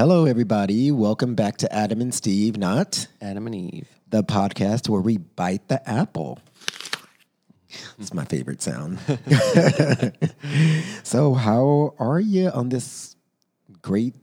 [0.00, 0.90] Hello, everybody.
[0.90, 3.86] Welcome back to Adam and Steve, not Adam and Eve.
[4.08, 6.38] the podcast where we bite the apple.
[7.98, 8.98] It's my favorite sound.
[11.02, 13.14] so, how are you on this
[13.82, 14.14] great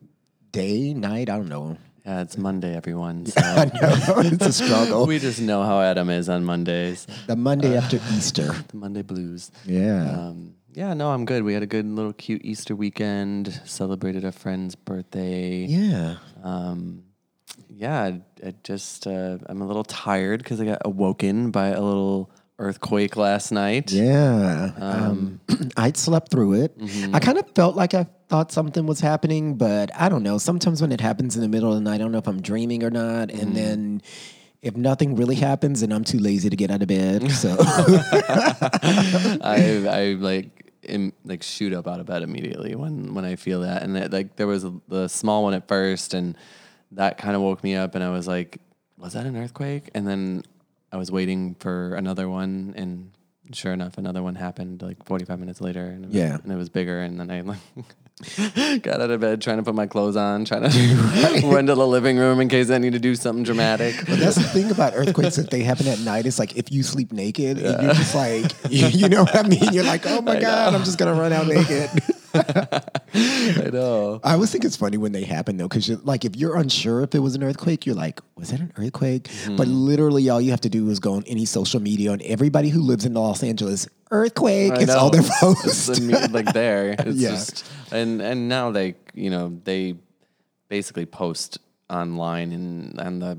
[0.52, 1.30] day, night?
[1.30, 1.78] I don't know.
[2.04, 3.26] Yeah, it's Monday, everyone.
[3.28, 5.06] So I know it's a struggle.
[5.06, 7.06] we just know how Adam is on Mondays.
[7.28, 8.52] The Monday after Easter.
[8.70, 9.52] The Monday blues.
[9.64, 10.10] Yeah.
[10.10, 11.42] Um, yeah, no, I'm good.
[11.42, 13.52] We had a good little cute Easter weekend.
[13.66, 15.66] Celebrated a friend's birthday.
[15.66, 16.18] yeah.
[16.44, 17.04] Um,
[17.68, 21.82] yeah, I, I just uh, I'm a little tired because I got awoken by a
[21.82, 23.92] little earthquake last night.
[23.92, 24.72] Yeah.
[24.78, 25.40] Um,
[25.78, 26.78] I'd slept through it.
[27.12, 30.38] I kind of felt like I thought something was happening, but I don't know.
[30.38, 32.42] Sometimes when it happens in the middle of the night, I don't know if I'm
[32.42, 33.32] dreaming or not.
[33.32, 34.04] And then
[34.62, 37.32] if nothing really happens, and I'm too lazy to get out of bed.
[37.32, 38.70] So, I
[39.90, 43.84] I like im, like shoot up out of bed immediately when when I feel that,
[43.84, 46.36] and it, like there was a, the small one at first, and
[46.92, 48.60] that kind of woke me up, and I was like,
[48.98, 49.90] was that an earthquake?
[49.94, 50.44] And then
[50.92, 53.12] I was waiting for another one, and
[53.54, 56.38] sure enough, another one happened like 45 minutes later, and it was, Yeah.
[56.42, 57.60] and it was bigger, and then I like.
[58.82, 60.96] Got out of bed, trying to put my clothes on, trying to
[61.46, 63.96] run to the living room in case I need to do something dramatic.
[64.08, 66.26] but that's the thing about earthquakes that they happen at night.
[66.26, 69.48] It's like if you sleep naked, and you're just like, you, you know what I
[69.48, 69.72] mean?
[69.72, 71.92] You're like, oh my God, I'm just going to run out naked.
[73.14, 74.20] I know.
[74.24, 77.16] I always think it's funny when they happen though, because like if you're unsure if
[77.16, 79.24] it was an earthquake, you're like, was that an earthquake?
[79.26, 79.56] Mm-hmm.
[79.56, 82.70] But literally, all you have to do is go on any social media, and everybody
[82.70, 84.74] who lives in Los Angeles, earthquake.
[84.74, 85.90] I it's all their posts.
[85.90, 86.92] It's imme- like there.
[87.00, 87.30] It's Yeah.
[87.32, 89.96] just and and now they you know they
[90.70, 93.38] basically post online and and the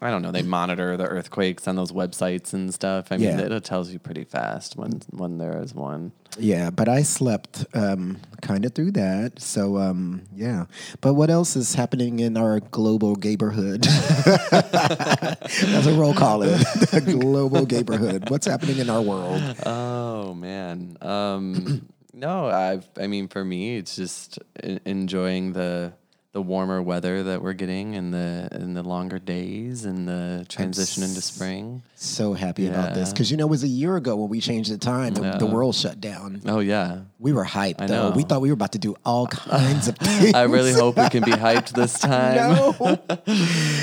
[0.00, 3.08] I don't know they monitor the earthquakes on those websites and stuff.
[3.10, 3.40] I mean Yeah.
[3.40, 6.12] it, it tells you pretty fast when when there is one.
[6.38, 9.40] yeah, but I slept um, kind of through that.
[9.40, 10.66] So um, yeah.
[11.00, 13.82] But what else is happening in our global neighborhood?
[14.50, 16.48] That's a we'll call it,
[16.92, 18.30] the global neighborhood.
[18.30, 19.42] What's happening in our world?
[19.66, 20.96] Oh man.
[21.00, 24.38] Um, no, I I mean for me it's just
[24.84, 25.92] enjoying the
[26.32, 31.02] the warmer weather that we're getting and the and the longer days and the transition
[31.02, 31.82] into spring.
[31.94, 34.70] So happy about this because you know it was a year ago when we changed
[34.70, 35.14] the time.
[35.14, 36.42] The, the world shut down.
[36.44, 37.00] Oh yeah.
[37.18, 38.10] We were hyped I though.
[38.10, 40.34] We thought we were about to do all kinds of things.
[40.34, 42.36] I really hope we can be hyped this time.
[42.36, 42.98] no,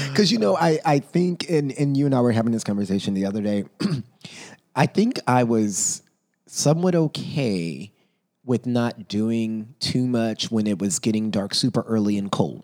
[0.10, 3.16] because you know I I think and and you and I were having this conversation
[3.16, 3.66] the other day.
[4.76, 6.04] I think I was
[6.48, 7.92] somewhat okay
[8.46, 12.62] with not doing too much when it was getting dark super early and cold.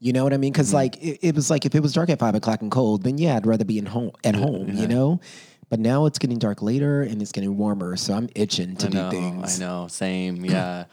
[0.00, 0.52] You know what I mean?
[0.52, 3.04] Because like it, it was like if it was dark at five o'clock and cold,
[3.04, 4.68] then yeah, I'd rather be in home at home.
[4.70, 5.20] You know.
[5.70, 8.90] But now it's getting dark later and it's getting warmer, so I'm itching to I
[8.90, 9.58] know, do things.
[9.60, 9.86] I know.
[9.88, 10.44] Same.
[10.44, 10.84] Yeah.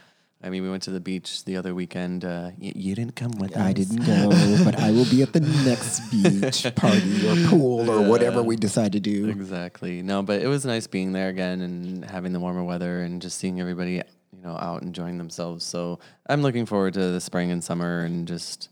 [0.41, 2.23] I mean, we went to the beach the other weekend.
[2.23, 3.61] Uh, y- you didn't come with us.
[3.61, 4.29] I didn't go,
[4.63, 8.93] but I will be at the next beach party or pool or whatever we decide
[8.93, 9.27] to do.
[9.27, 10.01] Exactly.
[10.01, 13.37] No, but it was nice being there again and having the warmer weather and just
[13.37, 14.01] seeing everybody,
[14.39, 15.65] you know, out enjoying themselves.
[15.65, 18.69] So I'm looking forward to the spring and summer and just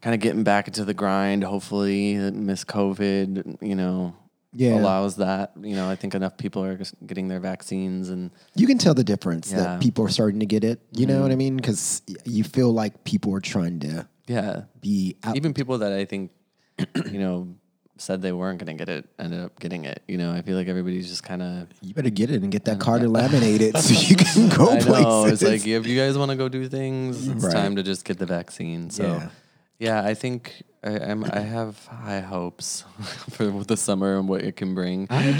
[0.00, 1.44] kind of getting back into the grind.
[1.44, 4.14] Hopefully, Miss COVID, you know,
[4.54, 4.78] Yeah.
[4.80, 5.52] allows that.
[5.60, 8.94] You know, I think enough people are just getting their vaccines and You can tell
[8.94, 9.58] the difference Yeah.
[9.58, 9.64] Mm-hmm.
[9.72, 10.80] that people are starting to get it.
[10.92, 11.56] You know what I mean?
[11.56, 15.36] Because you feel like people are trying to yeah, be out.
[15.36, 16.30] even people that I think,
[17.12, 17.54] you know,
[17.96, 20.02] said they weren't going to get it ended up getting it.
[20.08, 21.68] You know, I feel like everybody's just kind of.
[21.80, 25.42] you better get it and get that card laminated so you can go I places.
[25.42, 27.52] It's like if you guys want to go do things, it's Right.
[27.52, 28.90] time to just get the vaccine.
[28.90, 29.28] So, Yeah.
[29.78, 31.24] yeah, I think I, I'm.
[31.24, 32.84] I have high hopes
[33.30, 35.06] for the summer and what it can bring.
[35.10, 35.32] I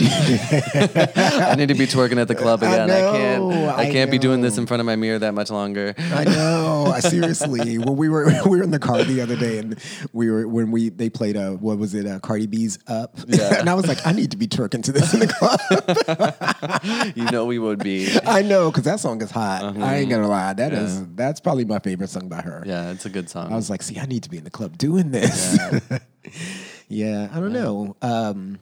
[1.57, 2.91] need to be twerking at the club I again.
[2.91, 3.43] I, can't.
[3.53, 5.95] I I can't be doing this in front of my mirror that much longer.
[5.99, 6.87] I know.
[6.95, 9.79] I Seriously, when we were we were in the car the other day, and
[10.15, 13.61] we were when we they played uh what was it A Cardi B's Up, Yeah.
[13.61, 17.15] and I was like, I need to be twerking to this in the club.
[17.15, 18.09] You know we would be.
[18.25, 19.77] I know because that song is hot.
[19.77, 20.55] I ain't gonna lie.
[20.55, 22.63] That is that's probably my favorite song by her.
[22.67, 23.53] Yeah, it's a good song.
[23.53, 25.34] I was like, see, I need to be in the club doing this.
[25.35, 25.99] Yeah,
[26.89, 27.97] yeah I don't know.
[28.03, 28.59] Um,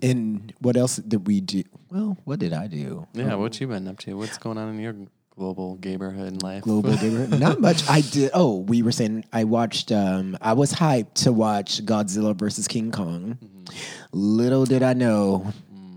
[0.00, 1.62] and what else did we do?
[1.90, 3.06] Well, what did I do?
[3.12, 4.14] yeah, what you been up to?
[4.16, 4.94] What's going on in your
[5.36, 6.62] global neighborhood life?
[6.62, 7.26] Global gamer.
[7.28, 7.88] Not much.
[7.88, 8.30] I did.
[8.34, 9.92] Oh, we were saying I watched.
[9.92, 13.38] Um, I was hyped to watch Godzilla versus King Kong.
[14.12, 15.52] Little did I know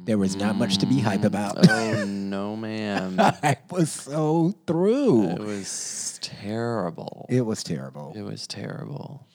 [0.06, 1.68] there was not much to be hype about.
[1.70, 3.16] oh no, ma'am!
[3.20, 5.30] I was so through.
[5.32, 7.26] It was terrible.
[7.30, 8.14] It was terrible.
[8.16, 9.26] It was terrible.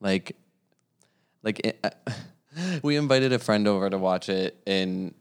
[0.00, 0.36] Like,
[1.42, 1.90] like it, uh,
[2.82, 5.14] we invited a friend over to watch it, and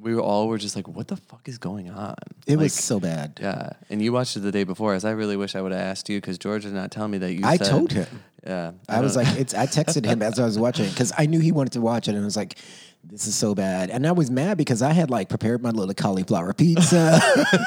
[0.00, 2.14] we were all were just like, what the fuck is going on?
[2.46, 3.38] It Like, was so bad.
[3.42, 3.70] yeah.
[3.90, 6.08] And you watched it the day before, as I really wish I would have asked
[6.08, 7.40] you because George did not tell me that you.
[7.44, 8.06] I said- told him.
[8.44, 9.54] Yeah, I was like, it's.
[9.54, 12.12] I texted him as I was watching because I knew he wanted to watch it,
[12.16, 12.58] and I was like,
[13.04, 15.94] "This is so bad." And I was mad because I had like prepared my little
[15.94, 17.20] cauliflower pizza,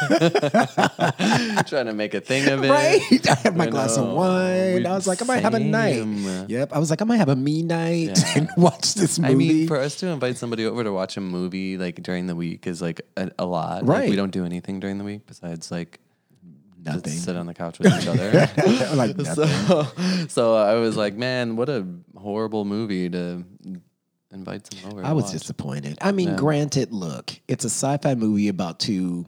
[1.68, 2.70] trying to make a thing of it.
[2.70, 3.02] right?
[3.30, 4.86] I had my I glass of wine.
[4.86, 6.04] I was like, I might have a night.
[6.50, 6.74] Yep.
[6.74, 8.24] I was like, I might have a me night Yeah.
[8.36, 9.32] and watch this movie.
[9.34, 12.36] I mean, for us to invite somebody over to watch a movie like during the
[12.36, 13.86] week is like a, a lot.
[13.86, 14.10] Like, Right.
[14.10, 16.00] we don't do anything during the week besides like
[16.84, 17.14] Nothing.
[17.14, 18.48] sit on the couch with each other.
[18.96, 19.88] like so,
[20.28, 21.86] so I was like, man, what a
[22.16, 23.44] horrible movie to
[24.32, 25.08] invite someone over.
[25.08, 25.34] I was watch.
[25.34, 25.98] disappointed.
[26.02, 26.36] I mean, Yeah.
[26.36, 29.26] granted, look, it's a sci-fi movie about two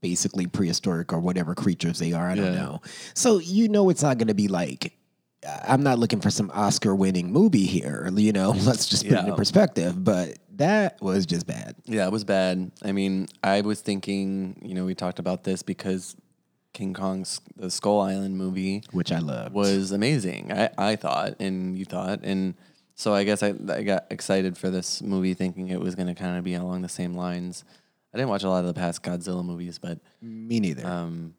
[0.00, 2.28] basically prehistoric or whatever creatures they are.
[2.28, 2.60] I don't Yeah.
[2.60, 2.80] know.
[3.14, 4.94] So you know, it's not going to be like.
[5.68, 8.10] I'm not looking for some Oscar-winning movie here.
[8.14, 10.02] You know, let's just put it in perspective.
[10.02, 11.76] But that was just bad.
[11.84, 12.72] Yeah, it was bad.
[12.82, 16.16] I mean, I was thinking, you know, we talked about this because
[16.72, 19.54] King Kong's the Skull Island movie Which I loved.
[19.54, 20.50] was amazing.
[20.52, 22.54] I, I thought, and you thought, and
[22.98, 26.14] so I guess I, I got excited for this movie, thinking it was going to
[26.14, 27.64] kind of be along the same lines.
[28.12, 30.84] I didn't watch a lot of the past Godzilla movies, but me neither.
[30.84, 31.34] um,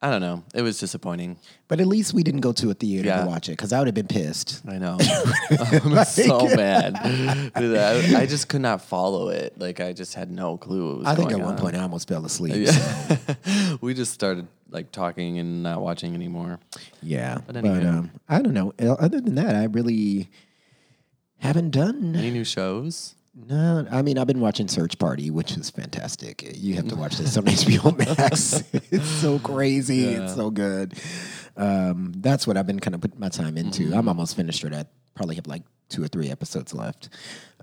[0.00, 0.44] I don't know.
[0.54, 1.38] It was disappointing.
[1.66, 3.22] but at least we didn't go to a theater Yeah.
[3.22, 4.62] to watch it because I would have been pissed.
[4.66, 4.96] I know.
[5.50, 7.52] I'm so mad.
[7.56, 9.58] Dude, I, I just could not follow it.
[9.58, 10.88] Like I just had no clue.
[10.88, 11.58] What was I think at one on.
[11.58, 12.68] point I almost fell asleep.
[12.68, 16.60] so, we just started like talking and not watching anymore.
[17.02, 17.38] yeah.
[17.44, 18.72] But But, um, I don't know.
[18.78, 20.28] Other than that, I really
[21.38, 23.14] haven't done Any new shows?
[23.34, 26.56] No, I mean I've been watching Search Party, which is fantastic.
[26.56, 28.64] You have to watch this on HBO Max.
[28.90, 30.06] it's so crazy.
[30.06, 30.94] It's so good.
[31.56, 33.84] Um, that's what I've been kind of putting my time into.
[33.84, 33.98] Mm-hmm.
[33.98, 34.72] I'm almost finished it.
[34.72, 37.10] I probably have like two or three episodes left.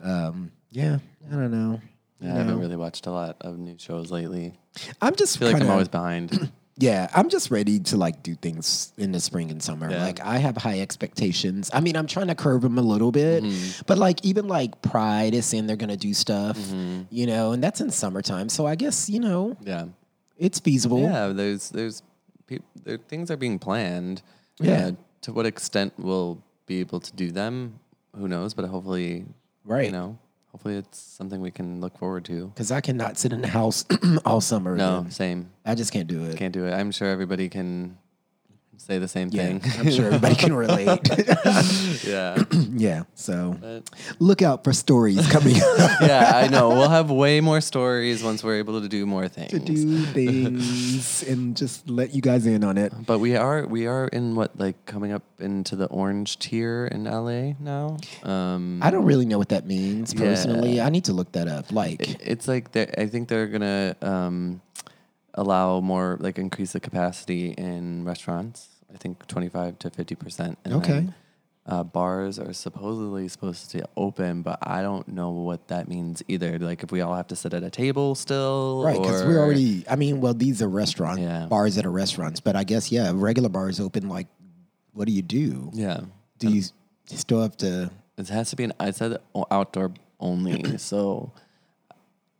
[0.01, 0.99] Um, yeah,
[1.29, 1.81] I don't know.
[2.19, 4.53] Yeah, I haven't really watched a lot of new shows lately.
[5.01, 6.51] I'm just I feel like I'm always behind.
[6.77, 9.89] Yeah, I'm just ready to like do things in the spring and summer.
[9.89, 10.03] Yeah.
[10.03, 11.71] Like I have high expectations.
[11.73, 13.83] I mean, I'm trying to curve them a little bit, Mm-hmm.
[13.87, 17.03] but like even like Pride is saying they're gonna do stuff, Mm-hmm.
[17.11, 18.49] you know, and that's in summertime.
[18.49, 19.85] So I guess you know yeah.
[20.37, 20.99] it's feasible.
[21.01, 22.03] Yeah, there's there's
[22.45, 24.21] peop there things are being planned.
[24.59, 24.87] Yeah.
[24.87, 24.91] Uh,
[25.21, 27.79] to what extent we'll be able to do them,
[28.17, 28.53] who knows?
[28.53, 29.25] But hopefully,
[29.63, 29.85] Right.
[29.85, 30.19] You know,
[30.55, 32.47] hopefully it's something we can look forward to.
[32.47, 33.83] Because I cannot sit in the house
[34.25, 34.77] all summer.
[34.77, 35.51] No, same.
[35.65, 36.37] I just can't do it.
[36.37, 36.71] Can't do it.
[36.71, 37.97] I'm sure everybody can
[38.77, 39.61] say the same yeah, thing.
[39.79, 40.87] I'm sure everybody can relate.
[42.05, 42.43] yeah.
[42.73, 43.89] yeah, so But
[44.19, 46.69] look out for stories coming up yeah, I know.
[46.69, 49.51] We'll have way more stories once we're able to do more things.
[49.51, 52.93] to do things and just let you guys in on it.
[53.05, 57.05] But we are we are in what like coming up into the orange tier in
[57.05, 57.97] LA now.
[58.23, 60.19] Um, I don't really know what that means Yeah.
[60.21, 60.81] personally.
[60.81, 61.71] I need to look that up.
[61.71, 64.61] Like, it's like they're- I think they're gonna um,
[65.35, 68.69] allow more like increase the capacity in restaurants.
[68.93, 70.57] I think twenty five to fifty percent.
[70.67, 71.07] Okay.
[71.67, 76.59] Uh, bars are supposedly supposed to open, but I don't know what that means either.
[76.59, 78.95] Like if we all have to sit at a table still, right?
[79.01, 79.83] Because we're already.
[79.89, 81.47] I mean, well, these are restaurant Yeah.
[81.47, 84.07] bars that are restaurants, but I guess yeah, regular bars open.
[84.09, 84.27] Like,
[84.93, 85.71] what do you do?
[85.73, 86.01] yeah.
[86.37, 86.61] Do you
[87.05, 87.89] still have to?
[88.17, 88.73] It has to be an.
[88.79, 89.17] I said
[89.49, 91.31] outdoor only, so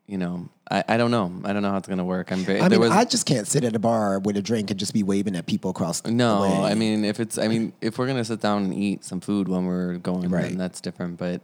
[0.07, 1.31] you know, I, I don't know.
[1.43, 2.31] I don't know how it's gonna work.
[2.31, 2.59] I'm very.
[2.61, 4.79] I there mean, was I just can't sit at a bar with a drink and
[4.79, 6.41] just be waving at people across the no.
[6.41, 6.71] way.
[6.71, 9.47] I mean, if it's, I mean, if we're gonna sit down and eat some food
[9.47, 10.49] when we're going, Right.
[10.49, 11.17] then that's different.
[11.17, 11.41] But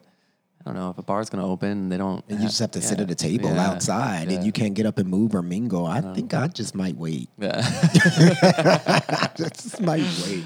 [0.62, 2.24] I don't know if a bar's gonna open, they don't.
[2.30, 4.86] and you just have to sit at a table yeah, outside, and you can't get
[4.86, 5.88] up and move or mingle.
[5.88, 7.30] I think I just might wait.
[7.40, 7.54] Yeah.
[7.64, 10.44] I just might wait.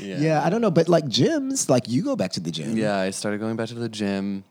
[0.00, 0.18] yeah.
[0.18, 2.76] Yeah, I don't know, but like gyms, like you go back to the gym.
[2.76, 4.42] Yeah, I started going back to the gym.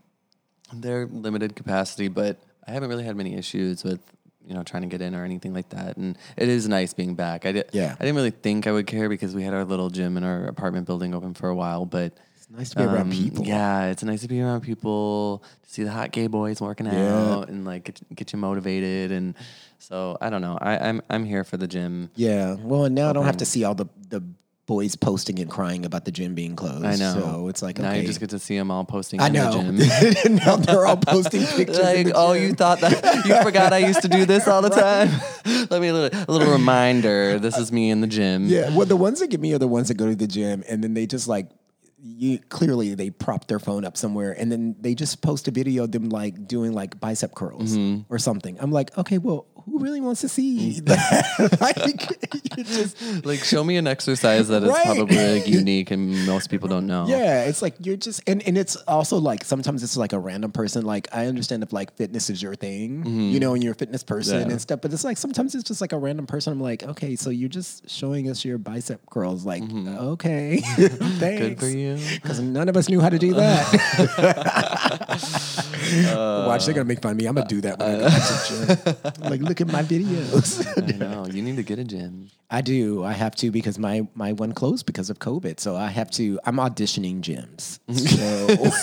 [0.71, 3.99] They're limited capacity, but I haven't really had many issues with
[4.45, 5.97] you know trying to get in or anything like that.
[5.97, 7.45] And it is nice being back.
[7.45, 7.69] I did.
[7.71, 7.95] Yeah.
[7.99, 10.45] I didn't really think I would care because we had our little gym in our
[10.45, 12.13] apartment building open for a while, but.
[12.35, 13.45] It's nice to be around um, people.
[13.45, 17.31] Yeah, it's nice to be around people, to see the hot gay boys working Yeah.
[17.37, 19.13] out and like get, get you motivated.
[19.13, 19.35] And
[19.79, 20.57] so I don't know.
[20.61, 22.09] I, I'm I'm here for the gym.
[22.15, 22.55] Yeah.
[22.55, 24.21] Well, and now I don't have to see all the the
[24.65, 26.85] boys posting and crying about the gym being closed.
[26.85, 27.13] I know.
[27.13, 28.01] So it's like now okay.
[28.01, 29.19] you just get to see them all posting.
[29.19, 29.71] I in know.
[29.71, 30.35] The gym.
[30.45, 31.79] now they're all posting pictures.
[31.79, 35.09] like, oh, you thought that you forgot I used to do this all the time.
[35.69, 37.39] Let me a little, a little reminder.
[37.39, 38.47] This is me in the gym.
[38.47, 38.75] Yeah.
[38.75, 40.83] Well, the ones that get me are the ones that go to the gym and
[40.83, 41.49] then they just like.
[42.05, 45.85] You clearly they prop their phone up somewhere and then they just post a video
[45.85, 48.13] of them like doing like bicep curls Mm-hmm.
[48.13, 48.57] or something.
[48.59, 51.57] I'm like, okay, well, who really wants to see that?
[51.61, 54.85] like, you just, Like, show me an exercise that is Right.
[54.85, 57.05] probably like unique and most people don't know.
[57.07, 60.51] yeah, it's like you're just, and, and it's also like sometimes it's like a random
[60.51, 60.85] person.
[60.85, 64.03] Like I understand if like fitness is your thing, you know, and you're a fitness
[64.03, 64.47] person Mm-hmm.
[64.47, 64.51] Yeah.
[64.53, 66.53] and stuff, but it's like sometimes it's just like a random person.
[66.53, 69.45] I'm like, okay, so you're just showing us your bicep curls.
[69.45, 70.95] Like, okay, thanks.
[70.95, 71.19] Mm-hmm.
[71.19, 71.99] Good for you.
[72.21, 73.63] Because none of us knew how to do that.
[76.47, 77.25] Watch, they're gonna make fun of me.
[77.25, 79.29] I'm gonna do that when I go to the gym.
[79.29, 80.65] Like, look at my videos.
[80.83, 81.27] I know.
[81.27, 82.29] You need to get a gym.
[82.49, 83.03] I do.
[83.03, 85.59] I have to because my my one closed because of COVID.
[85.59, 86.39] So I have to.
[86.45, 87.79] I'm auditioning gyms.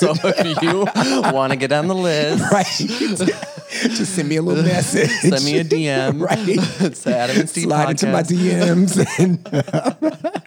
[0.00, 0.86] So So if you
[1.32, 2.66] want to get on the list, right,
[3.96, 5.10] just send me a little message.
[5.10, 6.20] send me a DM.
[6.20, 6.96] Right.
[6.96, 8.22] Say Adam and Steve Slide into my.
[8.22, 10.39] DMs and.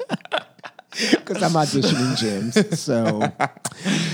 [1.11, 3.21] Because I'm auditioning gyms, so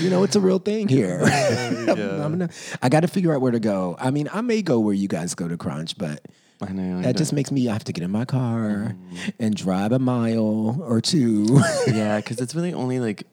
[0.02, 1.20] you know it's a real thing here.
[1.88, 2.48] I'm gonna,
[2.82, 3.96] I got to figure out where to go.
[3.98, 6.24] I mean, I may go where you guys go to Crunch, but
[6.62, 7.02] I know.
[7.02, 8.94] that just makes me I have to get in my car
[9.38, 11.60] and drive a mile or two.
[11.86, 13.24] yeah, because it's really only like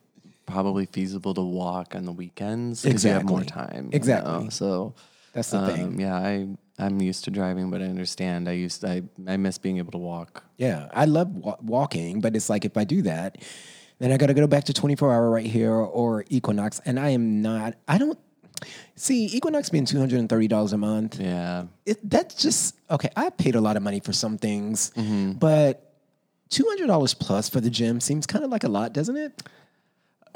[0.45, 3.65] probably feasible to walk on the weekends because you have more Exactly.
[3.75, 3.85] time.
[3.85, 4.43] you Exactly.
[4.45, 4.49] know?
[4.49, 4.93] So
[5.33, 5.83] That's the thing.
[5.85, 6.47] um, yeah, I
[6.79, 8.47] I'm used to driving, but I understand.
[8.47, 10.43] I used I I miss being able to walk.
[10.57, 13.37] Yeah, I love wa- walking, but it's like if I do that,
[13.99, 17.09] then I got to go back to 24 hour right here or Equinox, and I
[17.09, 17.73] am not.
[17.87, 18.17] I don't
[18.95, 21.19] see Equinox being 230 dollars a month.
[21.19, 21.65] Yeah.
[21.85, 23.09] It, that's just okay.
[23.15, 25.33] I paid a lot of money for some things, Mm-hmm.
[25.33, 25.83] but
[26.49, 29.41] 200 dollars plus for the gym seems kind of like a lot, doesn't it?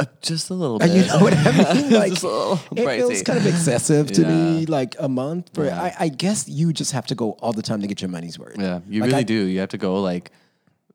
[0.02, 0.90] Uh, just a little bit.
[0.92, 1.92] You know what I mean?
[2.02, 4.66] Like Just a little it feels kind of excessive to me.
[4.66, 5.66] Like a month for.
[5.66, 5.82] Yeah.
[5.82, 8.38] I, I guess you just have to go all the time to get your money's
[8.40, 8.58] worth.
[8.60, 9.34] Yeah, you Like, really I- do.
[9.46, 10.32] You have to go like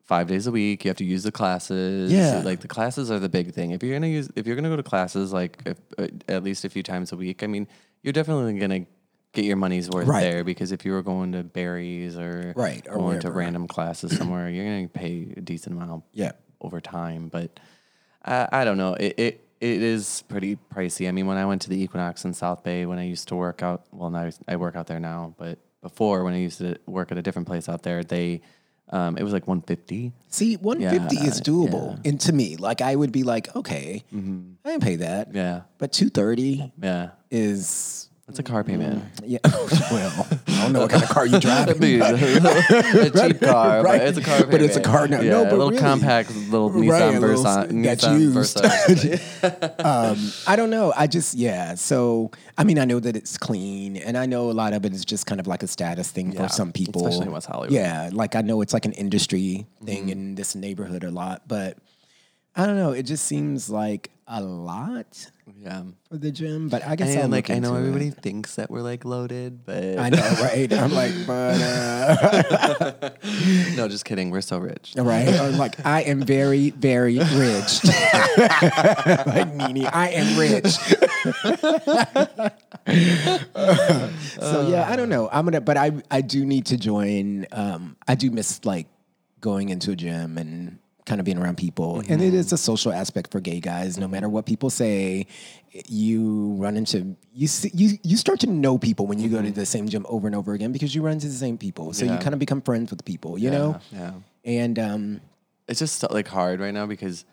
[0.04, 0.84] five days a week.
[0.84, 2.12] You have to use the classes.
[2.12, 2.42] Yeah.
[2.44, 3.70] like the classes are the big thing.
[3.72, 6.64] If you're gonna use, if you're gonna go to classes like if, uh, at least
[6.64, 7.66] a few times a week, I mean,
[8.02, 8.86] you're definitely gonna
[9.32, 10.22] get your money's worth Right.
[10.22, 14.16] there because if you were going to Barry's or Right, or going to random classes
[14.16, 16.32] somewhere, you're gonna pay a decent amount Yeah.
[16.60, 17.28] over time.
[17.28, 17.58] But
[18.26, 18.94] I, I don't know.
[18.94, 21.08] It, it it is pretty pricey.
[21.08, 23.36] I mean, when I went to the Equinox in South Bay, when I used to
[23.36, 26.76] work out, well, now I work out there now, but before when I used to
[26.86, 28.42] work at a different place out there, they
[28.90, 30.12] um, it was like 150.
[30.28, 31.98] See, 150 is Yeah, doable.
[32.06, 35.34] And to me, like I would be like, okay, I can pay that.
[35.34, 37.10] Yeah, But 230 yeah.
[37.30, 39.04] is That's a car payment.
[39.24, 39.38] yeah.
[39.44, 41.68] well, I don't know what kind of car you drive.
[41.80, 44.00] a cheap car, Right.
[44.00, 44.34] but it's a car.
[44.38, 44.50] payment.
[44.50, 45.20] But it's a car now.
[45.20, 45.78] Yeah, No, a little really.
[45.78, 47.68] compact, little Right, Nissan Versa.
[47.70, 48.30] Nissan.
[48.32, 49.86] Versa.
[49.86, 50.92] um, I don't know.
[50.96, 51.76] I just yeah.
[51.76, 54.92] So I mean, I know that it's clean, and I know a lot of it
[54.92, 57.46] is just kind of like a status thing Yeah, for some people, especially in West
[57.46, 57.70] Hollywood.
[57.70, 60.08] Yeah, like I know it's like an industry thing Mm-hmm.
[60.10, 61.78] in this neighborhood a lot, but
[62.56, 62.90] I don't know.
[62.90, 65.82] It just seems like a lot yeah.
[66.08, 66.68] for the gym.
[66.68, 67.88] But I guess I'll like look I know into it.
[67.88, 70.72] everybody thinks that we're like loaded, but I know, right?
[70.72, 73.10] I'm like, but uh,
[73.76, 74.30] no, just kidding.
[74.30, 74.94] We're so rich.
[74.96, 75.28] right?
[75.52, 77.84] Like, I am very, very rich.
[79.26, 80.66] like Nene, I am rich.
[84.40, 85.28] so yeah, I don't know.
[85.30, 87.46] I'm gonna, but I, I do need to join.
[87.52, 88.86] Um, I do miss like
[89.40, 92.92] going into a gym and kind of being around people, and it is a social
[92.92, 93.96] aspect for gay guys.
[93.96, 95.26] No matter what people say,
[95.88, 99.50] you run into you see, you you start to know people when you go to
[99.50, 101.92] the same gym over and over again because you run into the same people.
[101.92, 103.78] So you kind of become friends with people, you know.
[103.92, 104.12] yeah.
[104.44, 105.20] And um,
[105.68, 107.24] It's just like hard right now because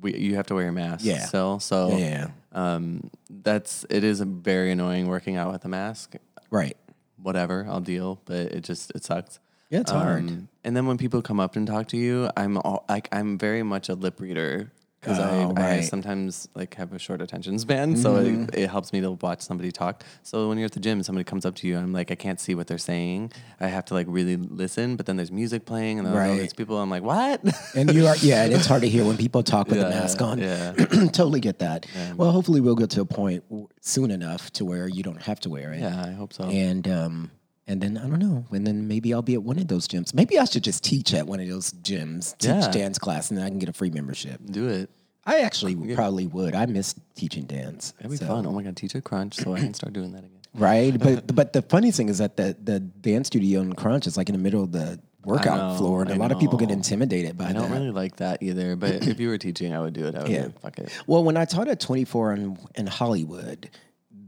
[0.00, 1.24] we you have to wear a mask Yeah.
[1.26, 1.60] still.
[1.60, 6.14] So yeah, um, that's it is a very annoying working out with a mask.
[6.50, 6.76] right.
[7.22, 9.38] Whatever, I'll deal, but it just it sucks.
[9.70, 10.46] Yeah, it's hard.
[10.64, 13.62] And then when people come up and talk to you, I'm all, like I'm very
[13.62, 15.52] much a lip reader because Oh, I, I right.
[15.80, 15.82] Mm-hmm.
[15.82, 19.70] sometimes like have a short attention span, so it, it helps me to watch somebody
[19.70, 20.02] talk.
[20.22, 22.14] So when you're at the gym, somebody comes up to you, and I'm like, I
[22.14, 23.30] can't see what they're saying.
[23.60, 26.40] I have to like really listen, but then there's music playing, and then all Right.
[26.40, 26.78] these people.
[26.78, 27.42] I'm like, what?
[27.76, 29.90] And you are, yeah, and it's hard to hear when people talk with the Yeah,
[30.00, 30.38] mask on.
[30.38, 30.72] yeah.
[31.12, 31.84] totally get that.
[32.16, 33.44] Well, hopefully we'll get to a point
[33.82, 35.80] soon enough to where you don't have to wear it.
[35.80, 36.44] yeah, I hope so.
[36.44, 37.30] And um,
[37.66, 38.44] and then I don't know.
[38.50, 40.12] And then maybe I'll be at one of those gyms.
[40.14, 42.70] Maybe I should just teach at one of those gyms, teach Yeah.
[42.70, 44.40] dance class, and then I can get a free membership.
[44.44, 44.90] Do it.
[45.26, 46.54] I actually probably would.
[46.54, 47.92] I miss teaching dance.
[47.96, 48.46] That'd be So- fun.
[48.46, 50.30] Oh my god, teach a crunch, so I can start doing that again.
[50.54, 50.98] right?
[50.98, 54.28] But but the funny thing is that the the dance studio in Crunch is like
[54.28, 56.68] in the middle of the workout know, floor, and a I lot of people get
[56.68, 56.74] know.
[56.74, 57.74] intimidated by I don't that.
[57.78, 58.76] really like that either.
[58.76, 60.14] But if you were teaching, I would do it.
[60.14, 60.42] I would Yeah.
[60.42, 60.48] yeah.
[60.60, 60.90] fuck it.
[61.06, 63.70] Well, when I taught at 24 in, in Hollywood,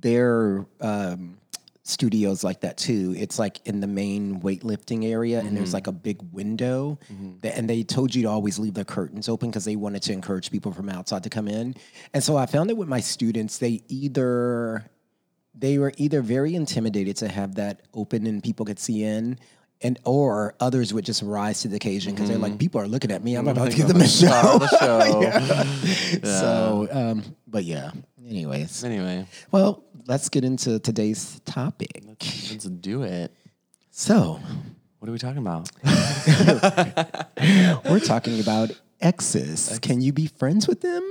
[0.01, 1.37] their um,
[1.89, 3.15] studios like that too.
[3.17, 6.99] It's like in the main weightlifting area, and there's like a big window,
[7.43, 10.13] that, and they told you to always leave the curtains open because they wanted to
[10.13, 11.75] encourage people from outside to come in.
[12.13, 14.91] And so I found that with my students, they either
[15.59, 19.39] they were either very intimidated to have that open and people could see in.
[19.83, 23.11] And or others would just rise to the occasion because they're like, people are looking
[23.11, 23.35] at me.
[23.37, 24.59] I'm about to give them a show.
[24.59, 25.21] The show.
[25.21, 26.41] Yeah.
[26.41, 27.91] So, um, but yeah.
[28.27, 32.03] Anyways, Anyway, well, let's get into today's topic.
[32.05, 33.33] let's do it.
[33.91, 34.41] So,
[34.99, 35.71] What are we talking about?
[37.89, 38.71] we're talking about
[39.01, 39.79] exes.
[39.81, 41.03] Can you be friends with them?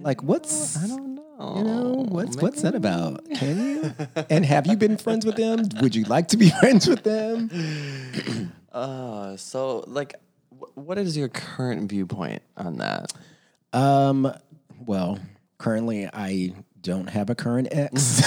[0.00, 1.54] Like, what's I don't know.
[1.56, 3.24] you know what's what's that about?
[3.34, 3.94] Can you?
[4.28, 5.64] And have you been friends with them?
[5.80, 8.52] Would you like to be friends with them?
[8.72, 10.14] Uh, so like,
[10.56, 13.12] wh- what is your current viewpoint on that?
[13.72, 14.32] Um,
[14.86, 15.18] well,
[15.58, 18.22] currently I don't have a current ex,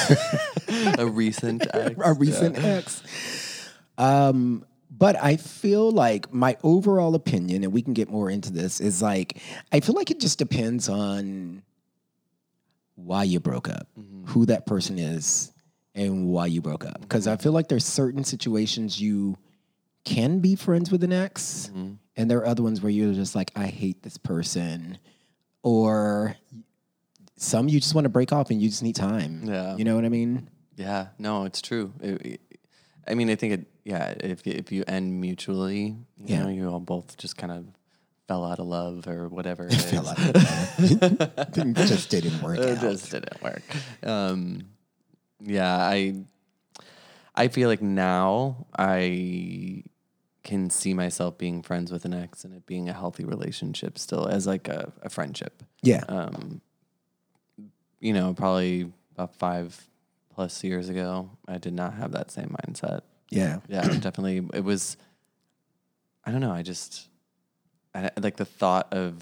[0.97, 1.95] A recent ex?
[2.03, 3.69] a recent ex.
[3.97, 8.79] Um, but I feel like my overall opinion, and we can get more into this,
[8.79, 9.37] is like
[9.71, 11.63] I feel like it just depends on
[12.95, 14.25] why you broke up, mm-hmm.
[14.27, 15.51] who that person is,
[15.95, 17.01] and why you broke up.
[17.01, 17.43] Because I mm-hmm.
[17.43, 19.37] feel like there's certain situations you
[20.05, 21.93] can be friends with an ex, mm-hmm.
[22.15, 24.99] and there are other ones where you're just like, I hate this person,
[25.63, 26.35] or
[27.43, 29.43] some you just want to break off and you just need time.
[29.45, 29.75] Yeah.
[29.75, 30.49] you know what I mean.
[30.75, 31.93] Yeah, no, it's true.
[32.01, 32.41] It- it-
[33.05, 33.67] I mean, I think it.
[33.83, 36.43] Yeah, if if you end mutually, you Yeah.
[36.43, 37.65] know, you all both just kind of
[38.29, 39.67] fell out of love or whatever.
[39.71, 40.07] It Feel is.
[40.07, 40.17] like
[41.57, 42.81] it just didn't work it out.
[42.81, 43.61] just didn't work.
[44.03, 44.69] Um,
[45.41, 46.23] yeah, I
[47.35, 49.83] I feel like now I
[50.43, 54.27] can see myself being friends with an ex and it being a healthy relationship still
[54.27, 55.61] as like a, a friendship.
[55.81, 56.61] Yeah, Um,
[58.03, 59.79] you know, probably about five
[60.35, 63.01] plus years ago, I did not have that same mindset.
[63.29, 64.45] yeah, Yeah, definitely.
[64.53, 64.97] It was.
[66.25, 66.51] I don't know.
[66.51, 67.07] I just,
[67.95, 69.15] I, like the thought of.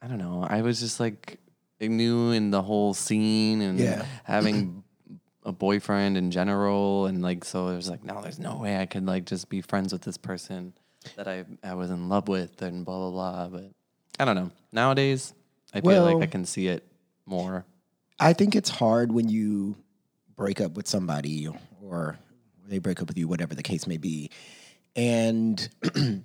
[0.00, 0.46] I don't know.
[0.48, 1.38] I was just like
[1.80, 4.04] new in the whole scene and Yeah.
[4.24, 4.84] having
[5.44, 8.86] a boyfriend in general, and like so it was like, no, there's no way I
[8.86, 10.72] could like just be friends with this person
[11.16, 13.48] that I I was in love with and blah blah blah.
[13.48, 13.72] But
[14.20, 14.50] I don't know.
[14.72, 15.34] Nowadays,
[15.74, 16.84] I feel Well- like I can see it
[17.28, 17.64] more.
[18.18, 19.76] I think it's hard when you
[20.36, 21.48] break up with somebody
[21.82, 22.18] or
[22.66, 24.30] they break up with you, whatever the case may be,
[24.96, 25.68] and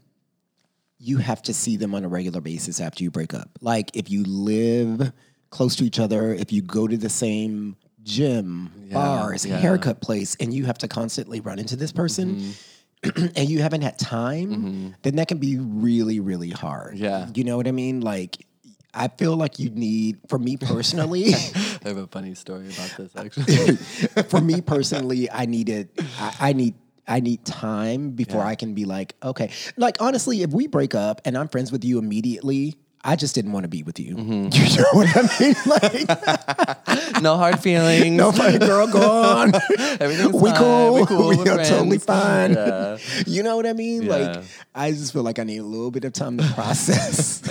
[0.97, 3.49] you have to see them on a regular basis after you break up.
[3.61, 5.11] Like if you live
[5.49, 9.57] close to each other, if you go to the same gym, bars, yeah.
[9.57, 12.35] haircut place, and you have to constantly run into this person.
[12.35, 12.69] Mm-hmm.
[13.35, 14.89] and you haven't had time, mm-hmm.
[15.01, 16.97] then that can be really, really hard.
[16.97, 17.27] Yeah.
[17.35, 17.99] You know what I mean?
[17.99, 18.45] Like,
[18.93, 23.15] I feel like you need, for me personally, I have a funny story about this
[23.15, 23.75] actually.
[24.29, 26.75] for me personally, I needed, I, I need,
[27.07, 29.51] I need time before I can be like, okay.
[29.77, 33.51] Like honestly, if we break up and I'm friends with you immediately, I just didn't
[33.51, 34.15] want to be with you.
[34.15, 34.49] Mm-hmm.
[34.53, 35.55] You know what I mean?
[37.13, 38.15] Like, no hard feelings.
[38.15, 39.51] no, my girl, go on.
[39.99, 40.57] Everything's we fine.
[40.57, 40.93] cool.
[40.95, 41.29] We cool.
[41.29, 42.53] We are totally fine.
[42.53, 42.97] Yeah.
[43.27, 44.03] You know what I mean?
[44.03, 44.15] Yeah.
[44.15, 47.41] Like, I just feel like I need a little bit of time to process.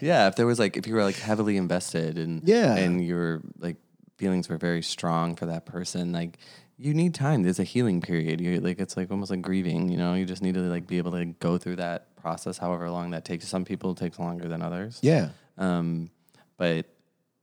[0.00, 2.74] yeah, if there was like if you were like heavily invested and Yeah.
[2.76, 3.76] and your like
[4.18, 6.38] feelings were very strong for that person, like
[6.78, 7.42] you need time.
[7.42, 8.40] There's a healing period.
[8.40, 9.88] You're like it's like almost like grieving.
[9.88, 12.90] You know, you just need to like be able to go through that process, however
[12.90, 13.46] long that takes.
[13.46, 14.98] Some people takes longer than others.
[15.00, 15.28] yeah.
[15.58, 16.10] Um,
[16.56, 16.86] but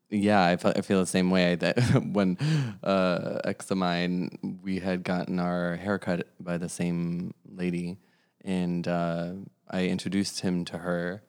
[0.10, 1.78] yeah, I feel, I feel the same way that
[2.12, 2.38] when
[2.84, 7.98] uh, ex of mine, we had gotten our haircut by the same lady,
[8.44, 9.32] and uh,
[9.72, 11.24] I introduced him to her.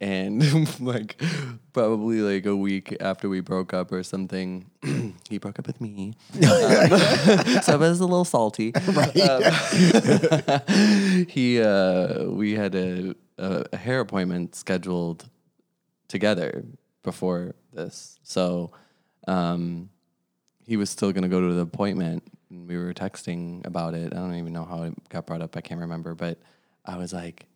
[0.00, 1.20] And like
[1.72, 4.70] probably like a week after we broke up or something,
[5.30, 6.14] he broke up with me.
[6.34, 6.40] Um,
[7.62, 8.74] so I was a little salty.
[8.74, 8.84] Um,
[11.28, 15.28] he uh, we had a, a, a hair appointment scheduled
[16.08, 16.64] together
[17.02, 18.18] before this.
[18.22, 18.72] So
[19.26, 19.88] um,
[20.66, 22.22] he was still going to go to the appointment.
[22.50, 24.12] And we were texting about it.
[24.12, 25.56] I don't even know how it got brought up.
[25.56, 26.14] I can't remember.
[26.14, 26.38] But
[26.84, 27.46] I was like,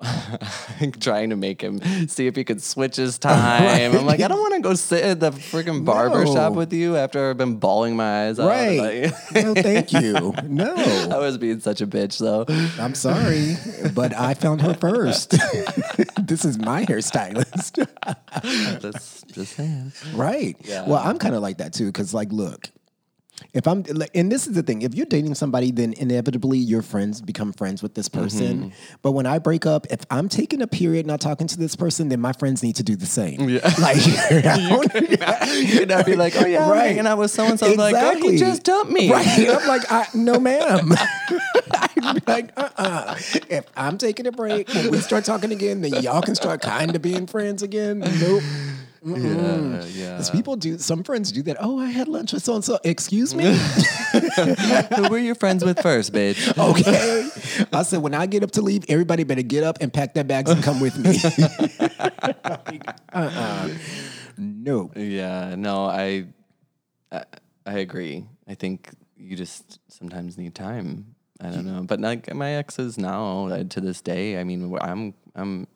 [1.00, 3.94] trying to make him see if he could switch his time.
[3.96, 6.34] I'm like, I don't want to go sit at the freaking barber No.
[6.34, 8.48] shop with you after I've been bawling my eyes out.
[8.48, 9.12] Right.
[9.34, 10.34] No, thank you.
[10.44, 10.74] No.
[11.10, 12.44] I was being such a bitch though.
[12.82, 13.56] I'm sorry,
[13.94, 15.30] but I found her first.
[16.20, 17.86] this is my hairstylist.
[18.80, 19.92] Just, just saying.
[20.14, 20.56] right.
[20.64, 20.86] Yeah.
[20.86, 22.68] Well, I'm kind of like that too, because, like, look,
[23.52, 27.20] if I'm, and this is the thing, if you're dating somebody, then inevitably your friends
[27.20, 28.58] become friends with this person.
[28.70, 28.96] Mm-hmm.
[29.02, 32.08] But when I break up, if I'm taking a period not talking to this person,
[32.08, 33.48] then my friends need to do the same.
[33.48, 33.60] Yeah.
[33.80, 33.96] Like,
[34.46, 34.90] I don't-
[35.70, 36.86] You'd be like, oh yeah, I'm Right.
[36.88, 37.72] hanging out with so and so.
[37.72, 39.10] Like, oh, he just dumped me.
[39.10, 39.48] Right.
[39.48, 40.92] I'm like, I, no, ma'am.
[41.72, 43.14] I'd be like, uh uh
[43.48, 46.94] If I'm taking a break, when we start talking again, then y'all can start kind
[46.94, 48.00] of being friends again.
[48.00, 48.42] Nope.
[49.02, 50.12] Yeah, yeah.
[50.12, 51.56] Because people do, some friends do that.
[51.60, 52.78] Oh, I had lunch with so and so.
[52.84, 53.44] Excuse me?
[54.96, 56.56] Who were you friends with first, bitch?
[56.70, 57.66] okay.
[57.72, 60.24] I said, when I get up to leave, everybody better get up and pack their
[60.24, 61.18] bags and come with me.
[63.12, 63.70] uh-uh.
[64.36, 64.90] No.
[64.94, 66.26] Yeah, no, I,
[67.10, 67.24] I,
[67.64, 68.26] I agree.
[68.46, 71.14] I think you just sometimes need time.
[71.40, 75.14] I don't know, but like my exes now uh, to this day, I mean, I'm,
[75.34, 75.66] I'm,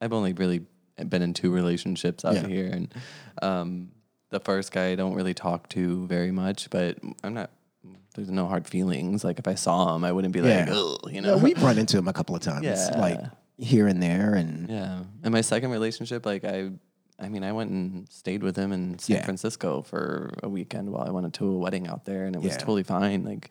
[0.00, 0.64] I've only really
[1.08, 2.46] been in two relationships out Yeah.
[2.46, 2.94] here, and
[3.40, 3.90] um,
[4.30, 7.50] the first guy I don't really talk to very much, but I'm not.
[8.14, 9.24] There's no hard feelings.
[9.24, 10.74] Like if I saw him, I wouldn't be like, Yeah.
[10.74, 11.36] Ugh, you Yeah, know.
[11.38, 12.98] we've run into him a couple of times, Yeah.
[12.98, 13.18] like
[13.56, 14.34] here and there.
[14.34, 15.04] And Yeah.
[15.22, 16.72] And my second relationship, like I,
[17.18, 19.24] I mean, I went and stayed with him in San Yeah.
[19.24, 22.52] Francisco for a weekend while I went to a wedding out there, and it was
[22.52, 22.58] Yeah.
[22.58, 23.24] totally fine.
[23.24, 23.48] Like,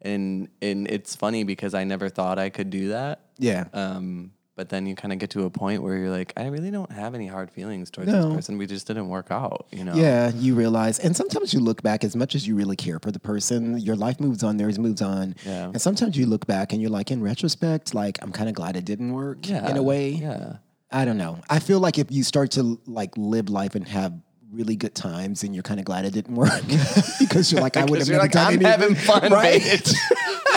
[0.00, 3.20] and and it's funny because I never thought I could do that.
[3.38, 3.64] yeah.
[3.72, 6.70] Um, but then you kind of get to a point where you're like, I really
[6.70, 8.26] don't have any hard feelings towards No.
[8.28, 8.58] this person.
[8.58, 9.94] We just didn't work out, you know.
[9.94, 13.10] Yeah, you realize, and sometimes you look back as much as you really care for
[13.10, 15.34] the person, your life moves on, theirs moves on.
[15.44, 15.66] Yeah.
[15.66, 18.76] And sometimes you look back and you're like, in retrospect, like, I'm kind of glad
[18.76, 19.68] it didn't work Yeah.
[19.68, 20.10] in a way.
[20.10, 20.56] Yeah.
[20.90, 21.40] I don't know.
[21.50, 24.12] I feel like if you start to like live life and have
[24.54, 26.62] really good times and you're kind of glad it didn't work
[27.18, 29.62] because you're like, I would have never like, done I'm anything." having fun, right?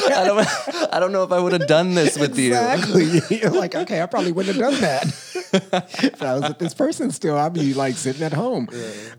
[0.09, 2.47] I don't, I don't know if I would have done this with you.
[2.47, 3.19] Exactly.
[3.39, 5.05] You're like, okay, I probably wouldn't have done that.
[6.03, 8.69] if I was with this person still, I'd be like sitting at home.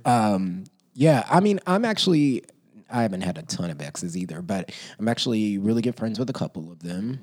[0.05, 0.65] Um,
[0.95, 2.45] yeah, I mean, I'm actually,
[2.91, 6.31] I haven't had a ton of exes either, but I'm actually really good friends with
[6.31, 7.21] a couple of them.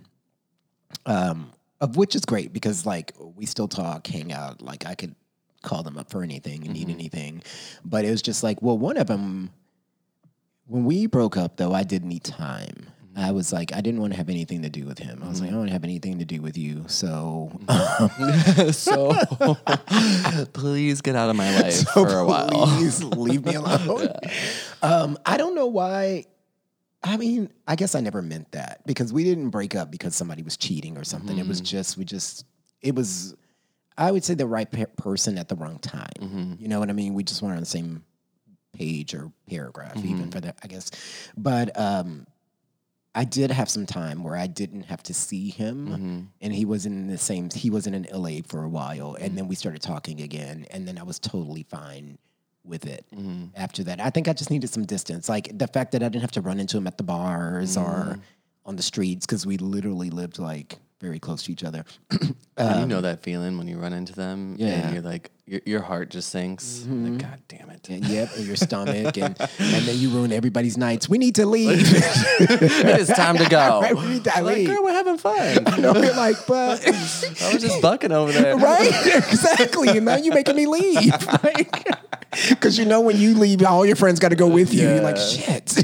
[1.06, 4.62] Um, of which is great because like we still talk, hang out.
[4.62, 5.15] Like I could
[5.65, 6.99] call them up for anything and need mm-hmm.
[6.99, 7.43] anything,
[7.84, 9.51] but it was just like, well, one of them
[10.67, 12.88] when we broke up, though, I did need time.
[13.13, 13.19] Mm-hmm.
[13.19, 15.21] I was like, I didn't want to have anything to do with him.
[15.23, 15.47] I was like, mm-hmm.
[15.47, 16.86] I don't want to have anything to do with you.
[16.88, 17.51] So,
[18.71, 19.13] so
[20.54, 22.49] please get out of my life so for a while.
[22.49, 24.10] please leave me alone.
[24.82, 26.25] um, I don't know why.
[27.04, 30.41] I mean, I guess I never meant that because we didn't break up because somebody
[30.41, 31.38] was cheating or something.
[31.38, 31.65] It was mm.
[31.65, 32.45] just, we just,
[32.82, 33.36] it was,
[33.97, 36.10] I would say the right pe- person at the wrong time.
[36.19, 36.53] Mm-hmm.
[36.60, 37.13] You know what I mean?
[37.13, 38.03] We just weren't on the same
[38.73, 40.29] page or paragraph, even mm-hmm.
[40.29, 40.91] for that, I guess.
[41.38, 42.27] But um,
[43.13, 46.19] I did have some time where I didn't have to see him, mm-hmm.
[46.41, 47.49] and he was in the same.
[47.49, 50.97] He wasn't in LA for a while, and then we started talking again, and then
[50.97, 52.17] I was totally fine
[52.65, 53.05] with it.
[53.55, 56.21] After that, I think I just needed some distance, like the fact that I didn't
[56.21, 58.19] have to run into him at the bars or
[58.65, 61.84] on the streets because we literally lived like very close to each other.
[62.21, 64.67] you know that feeling when you run into them Um, Yeah.
[64.67, 64.81] Mm-hmm.
[64.86, 66.86] and you're like, your, your heart just sinks.
[66.89, 67.88] Like, God damn it.
[67.89, 71.08] And yep, and your stomach, and and then you ruin everybody's nights.
[71.08, 71.77] We need to leave.
[72.39, 73.81] it is time to go.
[73.86, 74.67] Right, we need to like, leave.
[74.69, 75.63] girl, we're having fun.
[75.79, 76.91] no, you're like, but I
[77.53, 78.58] was just bucking over there.
[78.58, 79.89] right, exactly.
[79.89, 81.13] And now you're making me leave,
[82.49, 84.81] because you know when you leave, all your friends got to go with you.
[84.89, 85.75] You're like, shit.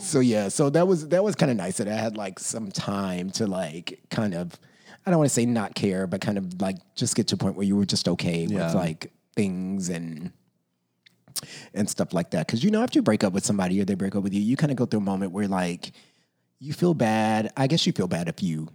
[0.00, 2.70] So yeah, so that was that was kind of nice that I had like some
[2.70, 4.58] time to like kind of,
[5.06, 7.38] I don't want to say not care, but kind of like just get to a
[7.38, 8.66] point where you were just okay Yeah.
[8.66, 10.32] with like things and
[11.74, 12.46] and stuff like that.
[12.46, 14.40] Because you know, after you break up with somebody or they break up with you,
[14.40, 15.92] you kind of go through a moment where like
[16.58, 17.50] you feel bad.
[17.56, 18.68] I guess you feel bad if you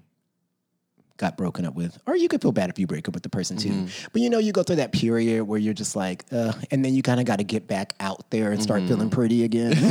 [1.17, 3.29] got broken up with, or you could feel bad if you break up with the
[3.29, 3.69] person too.
[3.69, 4.07] Mm-hmm.
[4.13, 6.93] But you know, you go through that period where you're just like, uh, and then
[6.93, 9.15] you kind of got to get back out there and start feeling mm-hmm.
[9.15, 9.75] pretty again.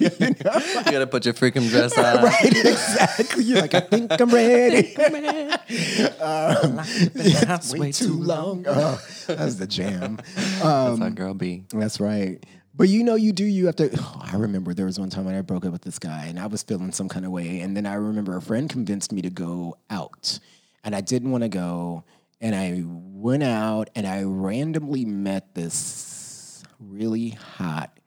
[0.00, 2.24] You gotta put your freaking dress on.
[2.24, 2.44] right?
[2.44, 3.44] Exactly.
[3.44, 4.94] You're like, I think I'm ready.
[6.20, 6.76] Um,
[7.14, 8.64] that's Way too long.
[8.66, 10.18] Oh, that's the jam.
[10.34, 11.64] That's how um, girl be.
[11.70, 12.44] That's right.
[12.80, 13.44] But you know, you do.
[13.44, 13.90] You have to.
[13.94, 16.40] Oh, I remember there was one time when I broke up with this guy, and
[16.40, 19.20] I was feeling some kind of way, and then I remember a friend convinced me
[19.20, 20.38] to go out,
[20.82, 22.04] and I didn't want to go,
[22.40, 28.00] and I went out, and I randomly met this really hot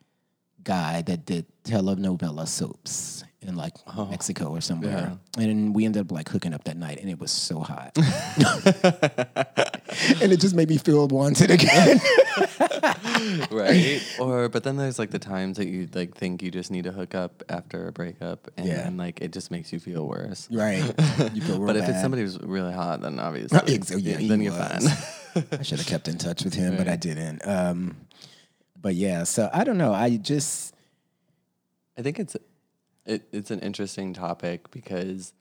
[0.64, 3.74] guy that did telenovela soaps in like
[4.10, 7.32] Mexico or somewhere, and we ended up like hooking up that night, and it was
[7.32, 7.92] so hot,
[10.22, 12.00] and it just made me feel wanted again.
[13.52, 14.02] right?
[14.20, 16.92] or but then there's like the times that you like think you just need to
[16.92, 18.84] hook up after a breakup, and Yeah.
[18.84, 20.48] then like it just makes you feel worse.
[20.52, 20.84] Right.
[21.34, 24.42] You feel real But if it's somebody who's really hot, then obviously, Ex- yeah, then
[24.42, 24.88] you're was.
[25.36, 25.46] fine.
[25.60, 27.42] I should have kept in touch with him, but I didn't.
[27.48, 27.96] Um,
[28.80, 29.94] but yeah, so I don't know.
[29.94, 30.76] I just
[31.98, 32.36] I think it's
[33.06, 35.34] it, it's an interesting topic because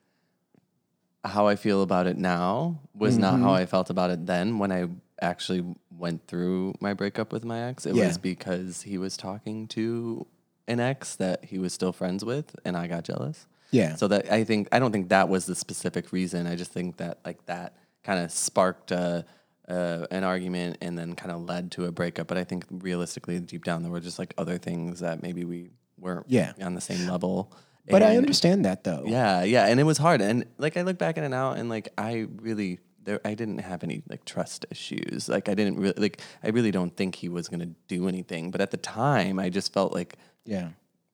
[1.25, 3.42] how I feel about it now was not Mm-hmm.
[3.44, 4.88] how I felt about it then when I
[5.20, 5.64] actually
[5.96, 7.87] went through my breakup with my ex.
[7.87, 8.07] It Yeah.
[8.09, 10.27] was because he was talking to
[10.66, 13.46] an ex that he was still friends with and I got jealous.
[13.70, 13.94] yeah.
[13.94, 16.46] So that I think I don't think that was the specific reason.
[16.48, 19.25] I just think that like that kind of sparked a
[19.68, 22.27] uh, an argument and then kind of led to a breakup.
[22.27, 25.70] But I think realistically, deep down, there were just like other things that maybe we
[26.02, 26.52] weren't Yeah.
[26.60, 27.52] on the same level.
[27.88, 29.04] But I understand that though.
[29.06, 30.20] yeah, yeah, and it was hard.
[30.20, 33.58] And like I look back at it now, and like I really, there, I didn't
[33.58, 35.28] have any like trust issues.
[35.28, 38.50] Like I didn't really, like I really don't think he was gonna do anything.
[38.52, 40.68] But at the time, I just felt like, Yeah.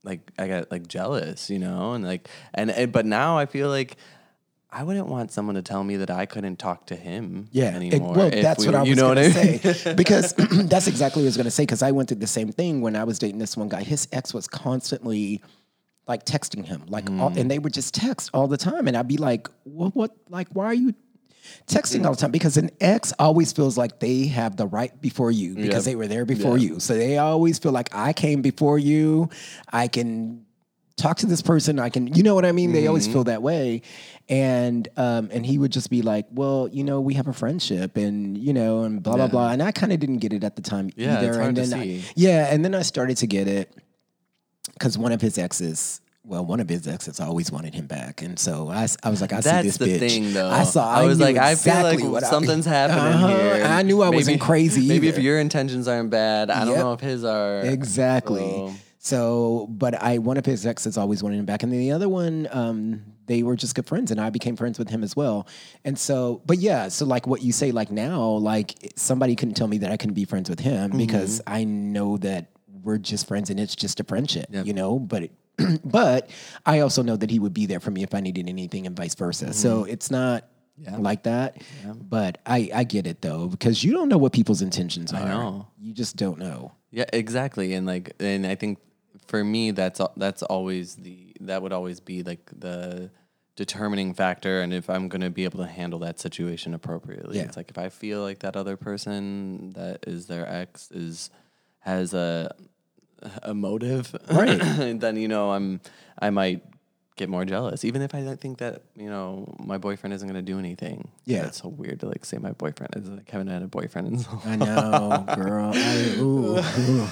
[0.05, 3.69] like I got like jealous, you know, and like, and, and but now I feel
[3.69, 3.97] like.
[4.71, 7.71] I wouldn't want someone to tell me that I couldn't talk to him Yeah.
[7.71, 8.15] it- anymore.
[8.15, 9.95] well, that's we what I was you know going to say.
[9.97, 11.63] because that's exactly what I was going to say.
[11.63, 13.83] Because I went through the same thing when I was dating this one guy.
[13.83, 15.43] His ex was constantly
[16.07, 17.37] like texting him, like, all, Mm.
[17.37, 18.89] and they would just text all the time.
[18.89, 20.95] And I'd be like, well, what, like, why are you
[21.67, 22.31] texting all the time?
[22.31, 25.93] Because an ex always feels like they have the right before you because Yep.
[25.93, 26.69] they were there before Yeah.
[26.75, 26.81] you.
[26.81, 29.29] So they always feel like I came before you.
[29.73, 30.45] I can
[30.99, 31.79] talk to this person.
[31.79, 32.73] I can, you know what I mean?
[32.73, 33.13] They always Mm-hmm.
[33.15, 33.81] feel that way.
[34.29, 37.97] And um, and he would just be like, well, you know, we have a friendship,
[37.97, 39.31] and you know, and blah blah Yeah.
[39.31, 39.51] blah.
[39.53, 41.29] And I kind of didn't get it at the time Yeah, either.
[41.29, 42.05] it's hard and to then I- see.
[42.15, 43.75] yeah, and then I started to get it
[44.75, 46.03] because one of his exes.
[46.25, 49.23] Well, one of his exes always wanted him back, and so I, s- I was
[49.23, 49.99] like, I see this the bitch.
[50.01, 50.51] thing, though.
[50.51, 50.93] I saw.
[50.93, 53.29] I was knew like, I feel exactly like what I- something's happening Uh-huh.
[53.29, 53.65] here.
[53.65, 54.87] I knew I wasn't crazy.
[54.87, 55.23] Maybe if either.
[55.23, 56.79] your intentions aren't bad, I don't Yep.
[56.85, 57.61] know if his are.
[57.61, 58.41] Exactly.
[58.41, 61.93] So- So, but I one of his exes always wanted him back, and then the
[61.93, 65.15] other one, um, they were just good friends, and I became friends with him as
[65.15, 65.47] well.
[65.85, 69.69] And so, but yeah, so like what you say, like now, like somebody couldn't tell
[69.69, 70.99] me that I couldn't be friends with him Mm-hmm.
[70.99, 72.51] because I know that
[72.83, 74.67] we're just friends, and it's just a friendship, Yep.
[74.67, 74.99] you know.
[74.99, 75.33] But it,
[75.85, 76.29] but
[76.67, 78.97] I also know that he would be there for me if I needed anything, and
[78.97, 79.53] vice versa.
[79.53, 80.43] So it's not.
[80.43, 80.49] Mm-hmm.
[80.81, 80.97] Yeah.
[80.99, 81.57] Like that,
[82.09, 85.67] but I I get it though because you don't know what people's intentions are.
[85.77, 86.71] You just don't know.
[86.93, 87.75] Yeah, exactly.
[87.75, 88.79] And like, and I think
[89.29, 93.11] for me, that's that's always the that would always be like the
[93.57, 94.61] determining factor.
[94.63, 97.45] And if I'm going to be able to handle that situation appropriately, Yeah.
[97.45, 101.31] it's like if I feel like that other person that is their ex is
[101.81, 102.55] has a
[103.43, 104.59] a motive, Right.
[105.01, 105.81] then you know I'm
[106.19, 106.63] I might
[107.19, 110.43] get more jealous, even if I don't think that you know my boyfriend isn't going
[110.43, 111.11] to do anything.
[111.27, 111.47] Yeah.
[111.47, 114.19] it's so weird to like say my boyfriend is like haven't had a boyfriend in
[114.21, 115.73] so I know, girl.
[115.75, 117.09] I, ooh, ooh.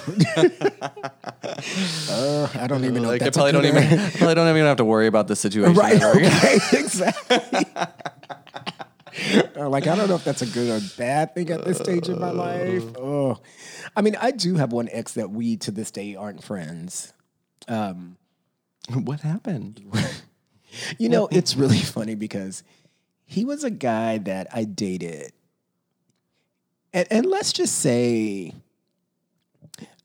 [2.09, 3.09] Uh, I don't even know.
[3.09, 5.75] like I probably don't even I probably don't even have to worry about the situation.
[5.75, 6.01] Right.
[6.01, 6.57] Okay.
[6.77, 7.65] Exactly.
[9.55, 12.07] Uh, like I don't know if that's a good or bad thing at this stage
[12.07, 12.83] in my life.
[12.95, 13.39] Oh,
[13.95, 17.13] I mean, I do have one ex that we to this day aren't friends.
[18.93, 19.81] What happened?
[20.99, 22.61] You know, it's really funny because
[23.25, 25.31] he was a guy that I dated.
[26.93, 28.53] And, and let's just say,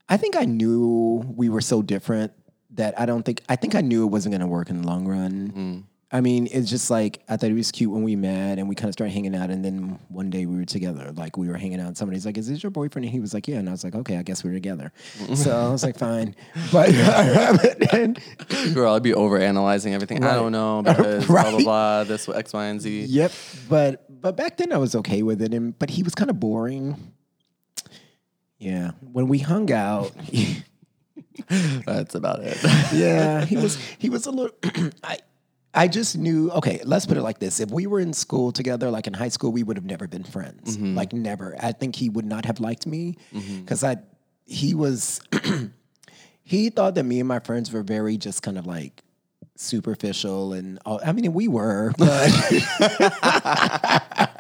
[0.09, 2.33] I think I knew we were so different
[2.71, 4.87] that I don't think, I think I knew it wasn't going to work in the
[4.87, 5.53] long run.
[5.55, 5.85] Mm.
[6.15, 8.75] I mean, it's just like, I thought he was cute when we met and we
[8.75, 9.49] kind of started hanging out.
[9.49, 12.37] And then one day we were together, like we were hanging out and somebody's like,
[12.37, 13.07] Is this your boyfriend?
[13.07, 13.57] And he was like, Yeah.
[13.57, 14.93] And I was like, Okay, I guess we're together.
[15.35, 16.37] so I was like, Fine.
[16.71, 16.91] But,
[17.95, 18.21] and,
[18.75, 20.23] Girl, I'd be over analyzing everything.
[20.23, 22.05] I don't know because blah blah blah.
[22.05, 23.05] This X, Y, and Z.
[23.07, 23.33] Yep,
[23.71, 26.39] but but back then I was okay with it, and but he was kind of
[26.39, 27.13] boring.
[28.59, 30.13] Yeah, when we hung out,
[31.87, 32.59] That's about it.
[32.93, 34.55] yeah, he was he was a little.
[35.03, 35.19] I
[35.75, 36.51] I just knew.
[36.51, 39.29] Okay, let's put it like this: if we were in school together, like in high
[39.29, 40.77] school, we would have never been friends.
[40.77, 40.95] Mm-hmm.
[40.95, 41.57] Like never.
[41.61, 43.61] I think he would not have liked me mm-hmm.
[43.61, 43.97] because I
[44.45, 45.21] he was
[46.43, 49.03] he thought that me and my friends were very just kind of like
[49.57, 52.31] superficial and all, I mean we were, but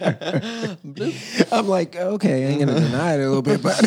[0.00, 3.78] I'm like, okay, I ain't gonna deny it a little bit, but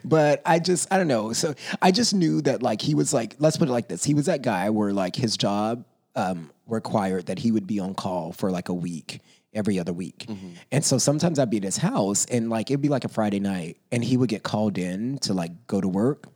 [0.04, 1.32] but I just I don't know.
[1.32, 4.04] So I just knew that like he was like, let's put it like this.
[4.04, 5.84] He was that guy where like his job
[6.16, 9.20] um, required that he would be on call for like a week
[9.52, 10.26] every other week.
[10.72, 13.38] And so sometimes I'd be at his house and like it'd be like a Friday
[13.40, 16.26] night and he would get called in to like go to work.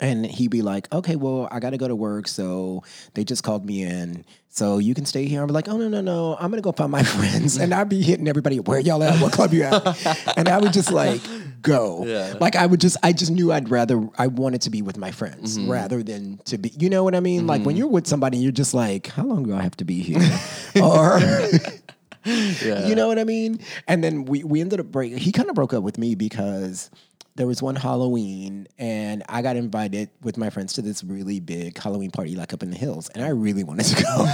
[0.00, 2.28] And he'd be like, okay, well, I got to go to work.
[2.28, 4.24] So they just called me in.
[4.48, 5.42] So you can stay here.
[5.42, 6.36] I'm like, oh, no, no, no.
[6.36, 7.56] I'm going to go find my friends.
[7.56, 9.20] And I'd be hitting everybody, where y'all at?
[9.20, 10.36] What club you at?
[10.36, 11.20] and I would just like
[11.62, 12.04] go.
[12.06, 12.34] Yeah.
[12.40, 15.10] Like I would just, I just knew I'd rather, I wanted to be with my
[15.10, 15.70] friends mm-hmm.
[15.70, 17.46] rather than to be, you know what I mean?
[17.46, 17.78] Like when mm-hmm.
[17.78, 20.20] you're with somebody, you're just like, how long do I have to be here?
[20.82, 21.20] or,
[22.24, 22.86] Yeah.
[22.86, 23.60] you know what I mean?
[23.86, 25.18] And then we, we ended up breaking.
[25.18, 26.90] He kind of broke up with me because
[27.38, 31.78] there was one Halloween and I got invited with my friends to this really big
[31.78, 34.26] Halloween party, like up in the hills, and I really wanted to go.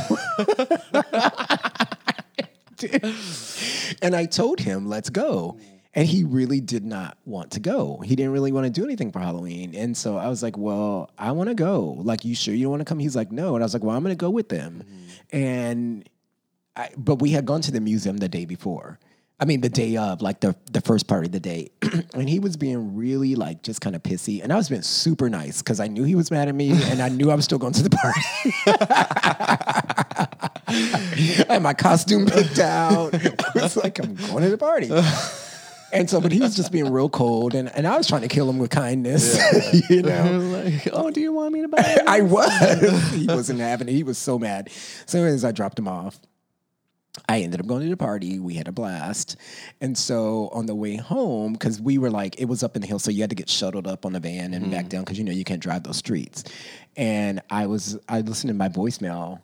[4.03, 5.59] and I told him, let's go.
[5.93, 8.01] And he really did not want to go.
[8.03, 9.75] He didn't really want to do anything for Halloween.
[9.75, 11.99] And so I was like, well, I want to go.
[11.99, 12.99] Like, you sure you don't want to come?
[12.99, 13.55] He's like, no.
[13.55, 14.83] And I was like, well, I'm going to go with them.
[14.83, 15.37] Mm-hmm.
[15.37, 16.09] And
[16.75, 18.99] I, but we had gone to the museum the day before.
[19.41, 21.71] I mean, the day of, like the the first part of the day,
[22.15, 25.29] and he was being really like just kind of pissy, and I was being super
[25.29, 27.59] nice because I knew he was mad at me, and I knew I was still
[27.59, 28.21] going to the party.
[31.49, 33.11] Had my costume picked out.
[33.13, 34.91] It's like I'm going to the party.
[35.95, 38.29] And so, but he was just being real cold, and, and I was trying to
[38.29, 39.39] kill him with kindness,
[39.89, 40.39] you know.
[40.41, 41.99] like, oh, do you want me to buy?
[42.05, 43.13] I was.
[43.13, 43.93] he wasn't having it.
[43.93, 44.71] He was so mad.
[45.07, 46.19] So, anyways, I dropped him off.
[47.29, 48.39] I ended up going to the party.
[48.39, 49.37] We had a blast.
[49.81, 52.89] And so on the way home, because we were like, it was up in the
[52.89, 55.19] hill, so you had to get shuttled up on the van and back down because
[55.19, 56.45] you know you can't drive those streets.
[56.97, 59.41] And I was I listened to my voicemail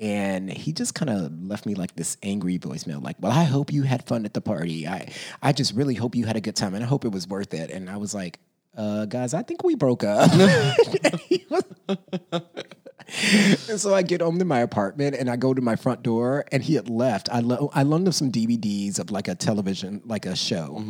[0.00, 3.72] and he just kind of left me like this angry voicemail, like, Well, I hope
[3.72, 4.86] you had fun at the party.
[4.86, 5.12] I
[5.42, 7.52] I just really hope you had a good time and I hope it was worth
[7.52, 7.70] it.
[7.70, 8.38] And I was like,
[8.76, 10.30] uh, guys, I think we broke up.
[13.68, 16.44] And so I get home to my apartment and I go to my front door
[16.52, 17.28] and he had left.
[17.30, 20.82] I, lo- I loaned him some DVDs of like a television, like a show,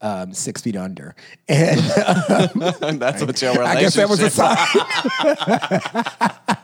[0.00, 1.14] um, Six Feet Under.
[1.48, 1.78] And
[2.82, 3.66] um, That's what your relationship.
[3.66, 4.56] I guess that was a sign.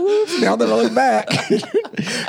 [0.00, 1.28] Oops, now that I look back,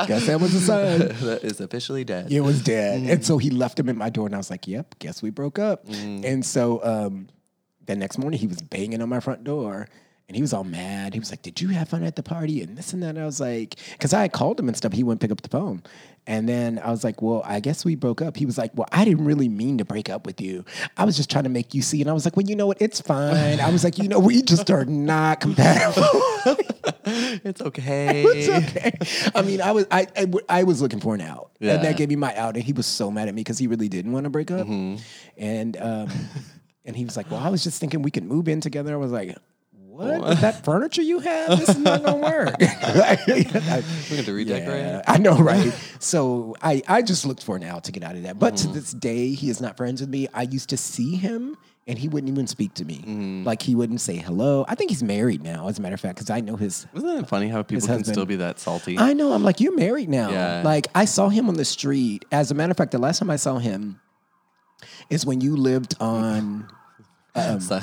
[0.07, 0.99] guess that was a sign.
[1.25, 2.31] that is officially dead.
[2.31, 3.09] It was dead.
[3.09, 5.29] And so he left him at my door, and I was like, yep, guess we
[5.29, 5.85] broke up.
[5.87, 7.29] And so um,
[7.85, 9.87] the next morning, he was banging on my front door.
[10.31, 11.13] And he was all mad.
[11.13, 12.61] He was like, Did you have fun at the party?
[12.61, 13.09] And this and that.
[13.09, 14.93] And I was like, Because I called him and stuff.
[14.93, 15.83] He wouldn't pick up the phone.
[16.25, 18.37] And then I was like, Well, I guess we broke up.
[18.37, 20.63] He was like, Well, I didn't really mean to break up with you.
[20.95, 21.99] I was just trying to make you see.
[21.99, 22.81] And I was like, Well, you know what?
[22.81, 23.59] It's fine.
[23.59, 26.21] I was like, You know, we just are not compatible.
[27.03, 28.23] It's okay.
[28.25, 29.31] it's okay.
[29.35, 30.07] I mean, I was I
[30.47, 32.55] I was looking for an out, and that gave me my out.
[32.55, 34.65] And he was so mad at me because he really didn't want to break up.
[34.65, 36.09] And um,
[36.85, 38.97] and he was like, "Well, I was just thinking we could move in together." I
[38.97, 39.35] was like.
[40.01, 40.29] What?
[40.29, 41.59] With that furniture you have?
[41.59, 42.55] This is not gonna work.
[42.61, 44.81] I, We have to redecorate.
[44.81, 45.73] yeah, I know, right?
[45.99, 48.39] so I, I just looked for an out to get out of that.
[48.39, 48.73] But to mm-hmm.
[48.73, 50.27] this day, he is not friends with me.
[50.33, 52.99] I used to see him and he wouldn't even speak to me.
[52.99, 53.43] Mm-hmm.
[53.43, 54.65] Like he wouldn't say hello.
[54.67, 57.09] I think he's married now, as a matter of fact, because I know his Isn't
[57.09, 58.97] it funny how people can still be that salty?
[58.97, 59.33] I know.
[59.33, 60.29] I'm like, you're married now.
[60.29, 60.61] Yeah.
[60.63, 62.25] Like, I saw him on the street.
[62.31, 63.99] As a matter of fact, the last time I saw him
[65.09, 66.67] is when you lived on.
[67.59, 67.79] So,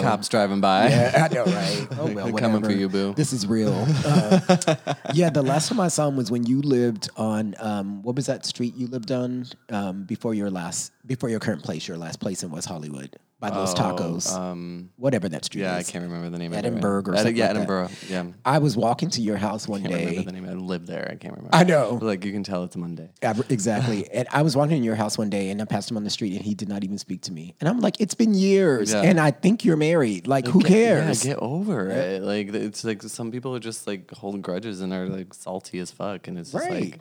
[0.00, 0.88] cops driving by.
[0.88, 1.86] Yeah, I know, right?
[1.98, 3.14] Oh well, They're coming for you, boo.
[3.14, 3.86] This is real.
[4.10, 8.16] Uh, yeah, the last time I saw him was when you lived on um, what
[8.16, 11.86] was that street you lived on um, before your last before your current place?
[11.86, 15.78] Your last place in West Hollywood by those tacos, Um, whatever that street yeah, I
[15.78, 15.90] is.
[15.90, 16.52] can't remember the name.
[16.52, 16.66] of it.
[16.66, 17.56] Edinburgh or Edi- something Yeah, like that.
[17.56, 17.88] Edinburgh.
[18.08, 20.24] Yeah, I was walking to your house one I can't remember day.
[20.26, 20.44] the name.
[20.48, 21.08] I live there.
[21.10, 21.56] I can't remember.
[21.56, 21.96] I know.
[21.98, 23.08] But, like you can tell it's Monday.
[23.48, 24.08] Exactly.
[24.12, 26.10] and I was walking in your house one day and I passed him on the
[26.10, 27.54] street and he did not even speak to me.
[27.60, 29.02] And I'm like, it's been years Yeah.
[29.02, 30.26] and I think you're married.
[30.26, 31.24] Like, who Get- cares?
[31.24, 32.22] Yeah, get over it.
[32.22, 35.90] Like it's like some people are just like hold grudges and are like salty as
[35.90, 36.92] fuck, and it's just Right.
[36.92, 37.00] like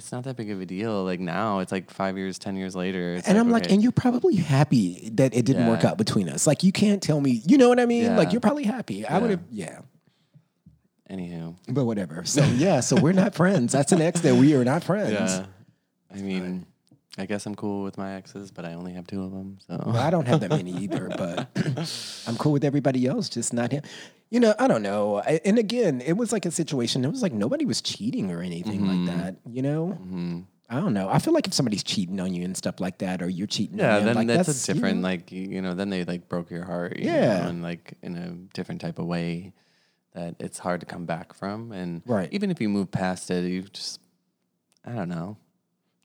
[0.00, 1.04] it's not that big of a deal.
[1.04, 3.16] Like now, it's like five years, ten years later.
[3.16, 3.74] It's and I'm like, okay.
[3.74, 6.46] and you're probably happy that it didn't work out between us.
[6.46, 8.16] Like, you can't tell me, you know what I mean?
[8.16, 9.06] Like, you're probably happy.
[9.06, 9.80] I would have, yeah.
[11.10, 12.24] anywho, But whatever.
[12.24, 13.72] So, yeah, so we're not friends.
[13.72, 15.12] That's an ex that we are not friends.
[15.12, 15.46] yeah.
[16.12, 16.66] I mean,
[17.18, 19.58] I guess I'm cool with my exes, but I only have two of them.
[19.66, 21.48] So Well, I don't have that many either, but
[22.26, 23.82] I'm cool with everybody else, just not him.
[24.30, 25.16] You know, I don't know.
[25.16, 27.04] I, and again, it was like a situation.
[27.04, 29.06] It was like nobody was cheating or anything Mm-hmm.
[29.08, 29.36] like that.
[29.50, 29.98] You know,
[30.70, 31.08] I don't know.
[31.08, 33.80] I feel like if somebody's cheating on you and stuff like that, or you're cheating,
[33.80, 35.74] yeah, on them, then like that's, a you different know, like you you know.
[35.74, 36.96] Then they like broke your heart.
[36.96, 37.40] You Yeah.
[37.40, 39.52] know, and like in a different type of way
[40.14, 41.72] that it's hard to come back from.
[41.72, 42.28] And Right.
[42.32, 43.98] even if you move past it, you just
[44.84, 45.38] I don't know.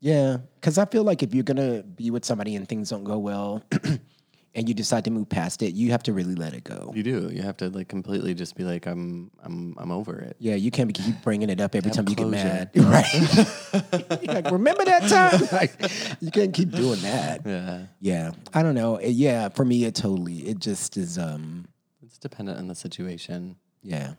[0.05, 0.37] Yeah.
[0.61, 3.63] Because I feel like if you're gonna be with somebody and things don't go well,
[4.55, 6.91] and you decide to move past it, you have to really let it go.
[6.95, 7.29] You do.
[7.33, 10.37] You have to like completely just be like, I'm, I'm, I'm over it.
[10.39, 12.37] Yeah, you can't be, keep bringing it up every Have time you get closure.
[12.37, 12.69] mad.
[12.75, 14.23] Right?
[14.23, 15.41] You're like, remember that time?
[15.51, 15.73] Like,
[16.21, 17.41] you can't keep doing that.
[17.45, 18.95] Yeah, Yeah, I don't know.
[18.97, 20.37] Uh, Yeah, for me, it totally.
[20.47, 21.17] It just is.
[21.17, 21.65] Um,
[22.01, 23.57] it's dependent on the situation.
[23.83, 24.13] yeah,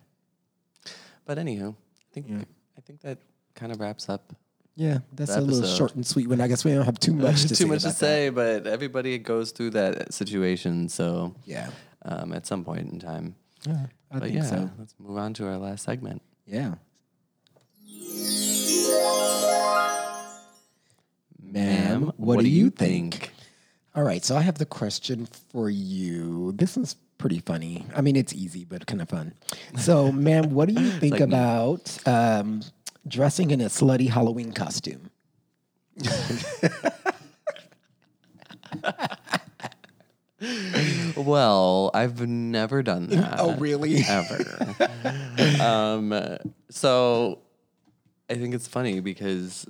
[1.24, 2.26] But anywho, I think
[2.76, 3.18] I think that
[3.54, 4.34] kind of wraps up.
[4.76, 4.98] Yeah.
[5.12, 5.76] That's a little episode.
[5.76, 6.40] short and sweet one.
[6.40, 7.64] I guess we don't have too much to Too say.
[7.64, 8.06] much to about that.
[8.06, 10.88] say, but everybody goes through that situation.
[10.88, 11.70] So Yeah,
[12.04, 13.34] um, at some point in time.
[13.66, 14.70] Yeah, I But think yeah, so.
[14.78, 16.22] let's move on to our last segment.
[16.46, 16.74] Yeah.
[21.42, 23.32] Ma'am, what, do you think?
[23.94, 26.52] All right, so I have the question for you.
[26.52, 27.86] This is pretty funny.
[27.94, 29.32] I mean, it's easy, but kind of fun.
[29.78, 32.62] So, ma'am, what do you think about um,
[33.06, 35.10] dressing in a slutty Halloween costume?
[41.16, 43.36] Well, I've never done that.
[43.40, 44.02] Oh, really?
[44.06, 44.74] Ever.
[45.62, 46.36] um,
[46.70, 47.38] so
[48.28, 49.66] I think it's funny because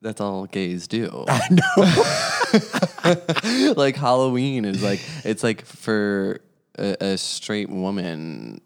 [0.00, 1.24] that's all gays do.
[1.28, 1.48] I
[3.44, 3.72] know.
[3.76, 6.40] like Halloween is like it's like for
[6.78, 8.60] a, a straight woman,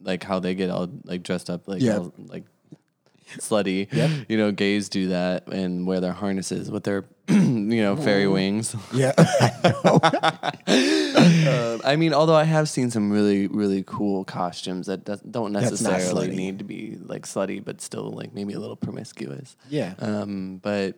[0.00, 1.98] like how they get all like dressed up like Yeah.
[1.98, 2.44] all, like
[3.38, 3.92] slutty.
[3.92, 4.10] Yep.
[4.28, 8.74] You know, gays do that and wear their harnesses with their you know fairy wings.
[8.92, 9.12] yeah.
[10.68, 15.52] Um, I mean, although I have seen some really really cool costumes that does, don't
[15.52, 16.34] not necessarily slutty.
[16.36, 19.56] need to be like slutty, but still like maybe a little promiscuous.
[19.68, 19.94] Yeah.
[19.98, 20.96] Um, but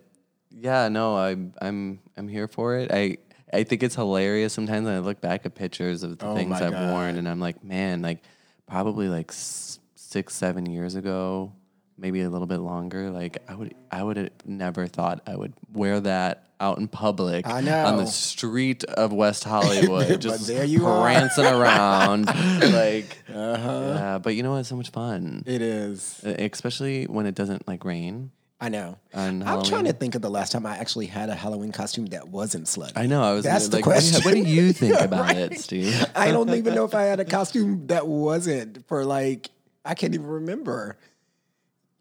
[0.51, 2.91] yeah, no, I'm I'm I'm here for it.
[2.93, 3.19] I
[3.53, 6.51] I think it's hilarious sometimes when I look back at pictures of the Oh things
[6.51, 6.91] my I've God.
[6.93, 8.23] worn, and I'm like, man, like
[8.67, 11.53] probably like s- six seven years ago,
[12.01, 13.11] maybe a little bit longer.
[13.11, 17.47] Like I would I would have never thought I would wear that out in public
[17.47, 17.87] I know.
[17.87, 22.27] on the street of West Hollywood, just there you prancing around,
[22.73, 23.17] like.
[23.33, 23.93] Uh-huh.
[23.97, 24.59] Yeah, but you know what?
[24.59, 26.21] It's so much fun, It is.
[26.25, 28.31] Especially when it doesn't like rain.
[28.63, 28.99] I know.
[29.15, 32.29] I'm trying to think of the last time I actually had a Halloween costume that
[32.29, 32.93] wasn't slutty.
[32.95, 33.23] I know.
[33.23, 34.25] I was That's the like, what do you- question.
[34.31, 35.37] What do you think about Right.
[35.39, 36.05] it, Steve?
[36.15, 39.49] I don't even know if I had a costume that wasn't for like
[39.83, 40.99] I can't even remember.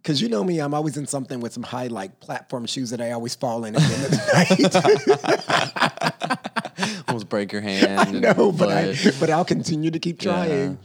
[0.03, 3.01] Cause you know me, I'm always in something with some high like platform shoes that
[3.01, 5.49] I always fall in at the end of the
[6.79, 7.03] night.
[7.07, 7.99] Almost break your hand.
[7.99, 10.79] I know, but I, but I'll continue to keep trying.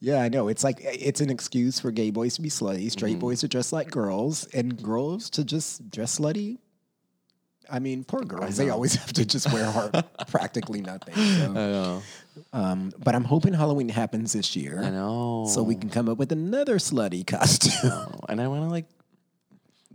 [0.00, 0.20] Yeah.
[0.22, 0.48] I know.
[0.48, 2.88] It's like it's an excuse for gay boys to be slutty, Mm-hmm.
[2.88, 6.58] straight boys to dress like girls, and girls to just dress slutty.
[7.70, 8.56] I mean, poor girls.
[8.56, 11.14] They always have to just wear hard, practically nothing.
[11.14, 11.50] so.
[11.50, 12.02] I know.
[12.52, 14.82] Um, but I'm hoping Halloween happens this year.
[14.82, 15.46] I know.
[15.48, 17.72] So we can come up with another slutty costume.
[17.92, 18.86] Oh, and I want to like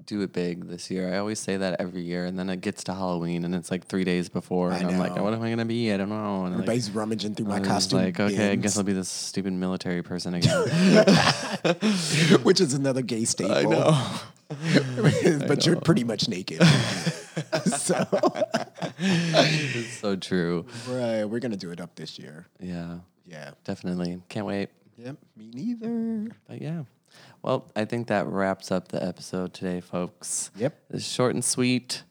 [0.06, 1.14] do it big this year.
[1.14, 3.86] I always say that every year, and then it gets to Halloween, and it's like
[3.86, 5.24] three days before, and I I'm like, know.
[5.24, 5.92] what am I gonna be?
[5.94, 6.46] I don't know.
[6.46, 8.00] And like, Everybody's rummaging through my I costume.
[8.00, 10.68] like, okay, I guess I'll be this stupid military person again.
[12.44, 13.56] which is another gay staple.
[13.56, 14.10] I know.
[15.48, 16.62] but you're pretty much naked.
[17.66, 18.06] so,
[19.00, 20.66] It's so true.
[20.88, 22.48] right, we're gonna do it up this year.
[22.60, 23.52] Yeah, Yeah.
[23.64, 24.22] definitely.
[24.30, 24.70] Can't wait.
[24.98, 25.18] Yep.
[25.38, 26.36] Me neither.
[26.48, 26.84] But yeah.
[27.42, 30.52] Well, I think that wraps up the episode today, folks.
[30.58, 30.78] Yep.
[30.92, 32.04] It's short and sweet.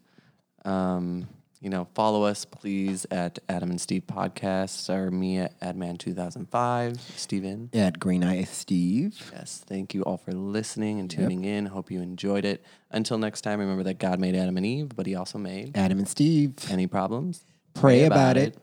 [0.64, 1.28] Um,
[1.60, 6.98] you know, follow us please at Adam and Steve Podcasts or me at Adman2005.
[7.16, 7.70] Steven.
[7.72, 9.30] At Green Eye Steve.
[9.32, 11.66] Yes, thank you all for listening and tuning in.
[11.66, 12.64] Hope you enjoyed it.
[12.90, 15.98] Until next time, remember that God made Adam and Eve, but he also made Adam
[15.98, 16.54] and Steve.
[16.70, 17.44] any problems.
[17.74, 18.56] Pray about it.